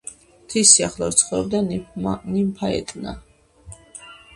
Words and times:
მთის 0.45 0.71
სიახლოვეს 0.77 1.21
ცხოვრობდა 1.21 1.61
ნიმფა 2.33 2.75
ეტნა. 2.83 3.19